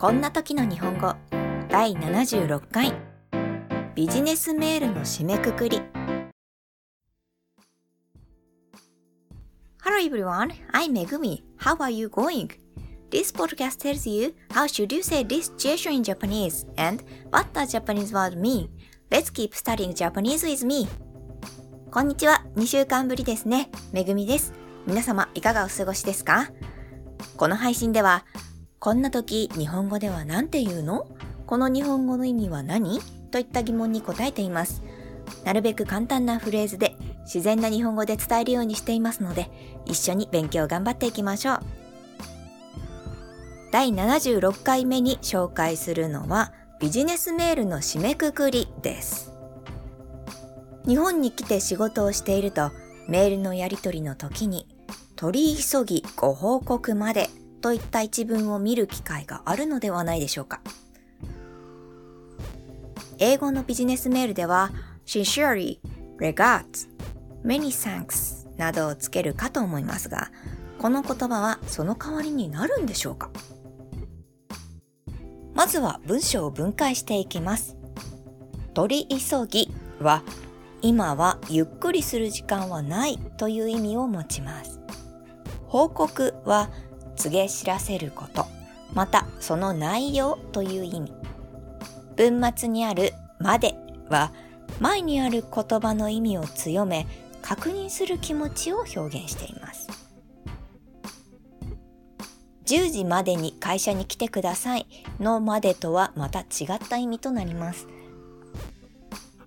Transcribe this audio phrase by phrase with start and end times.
[0.00, 1.14] こんな時の日本語
[1.68, 2.94] 第76回
[3.94, 5.82] ビジネスメールの締めくくり
[9.84, 11.42] Hello everyone, I'm Megumi.
[11.58, 12.48] How are you going?
[13.10, 17.72] This podcast tells you how should you say this situation in Japanese and what does
[17.72, 18.70] Japanese word mean.
[19.10, 20.88] Let's keep studying Japanese with me.
[21.90, 22.42] こんにちは。
[22.56, 23.68] 2週間ぶりですね。
[23.92, 24.54] めぐみです。
[24.86, 26.50] 皆様いかがお過ごしですか
[27.36, 28.24] この配信では、
[28.82, 31.06] こんな時日本語では何て言うの？
[31.46, 32.98] この日本語の意味は何？
[33.30, 34.82] といった疑問に答えています。
[35.44, 39.50] なるべく簡単なフレーズで自然な日本語で伝えるようにしていますので、
[39.84, 41.60] 一緒に勉強頑張っていきましょう。
[43.70, 49.30] 第76回目に紹介するのはビジネスメールの締めくくりです。
[50.86, 52.70] 日本に来て仕事をしていると
[53.08, 54.66] メールのやり取りの時に
[55.16, 57.28] 取り急ぎご報告まで
[57.60, 60.60] といった一文を見る機会があるのではないでしょうか。
[63.18, 64.70] 英語のビジネスメールでは
[65.06, 65.78] sincerely,
[66.18, 66.88] regards,
[67.44, 70.30] many thanks などをつけるかと思いますが、
[70.78, 73.30] この言葉はその代わりになるんでしょうか？
[75.52, 77.76] まずは文章を分解していきます。
[78.72, 80.22] 取り急ぎは
[80.80, 84.80] 今はゆっくりする時間はないという意味を持ちます。
[85.66, 86.70] 報告は
[87.20, 88.46] 告げ知らせること、
[88.94, 91.12] またその内容という意味。
[92.16, 93.74] 文末にあるまで
[94.08, 94.32] は
[94.80, 97.06] 前にある言葉の意味を強め
[97.42, 99.88] 確認する気持ちを表現しています。
[102.64, 104.86] 10時までに会社に来てください
[105.18, 107.86] のまでとはまた違った意味となります。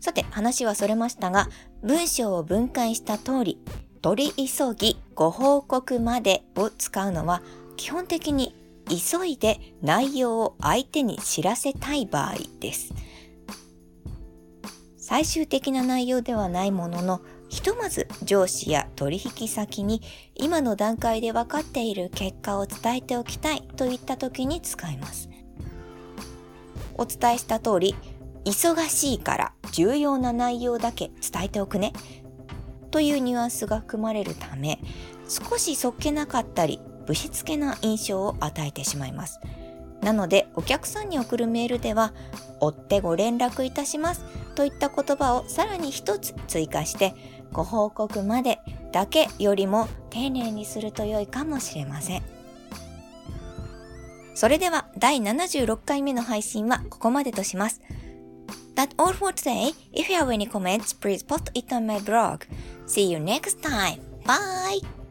[0.00, 1.48] さて話はそれましたが
[1.82, 3.58] 文章を分解した通り
[4.02, 7.40] 取り急ぎご報告までを使うのは
[7.76, 8.54] 基本的に
[8.88, 12.92] 急いで内容を相手に知らせたい場合です。
[14.98, 20.00] 最終的な内容ではないものの、ひとまず上司や取引先に
[20.34, 25.28] 今の段階で分かっている結果を伝えておきたいといった時に使います。
[26.96, 27.94] お伝えした通り、
[28.44, 31.92] 忙しいから重要な内容だけ伝えておくね
[32.90, 34.78] というニュアンスが含まれるため、
[35.28, 39.40] 少しそっけなかったりぶしつけな印象を与えてしまいます。
[40.00, 42.12] なのでお客さんに送るメールでは
[42.60, 44.24] 「追ってご連絡いたします」
[44.56, 47.14] といった言葉をさらに一つ追加して
[47.52, 48.58] ご報告まで
[48.90, 52.22] だけよりも丁寧にすると良いかもしれません。
[54.34, 57.80] それでは第76回目の配信はここまでとします。
[58.74, 59.74] That's all for today.
[59.92, 62.40] If you have any comments, please post it on my blog.
[62.86, 64.00] See you next time.
[64.24, 65.01] Bye!